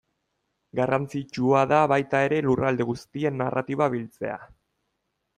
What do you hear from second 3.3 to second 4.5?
narratiba biltzea.